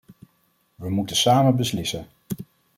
[0.75, 2.07] We moeten samen beslissen.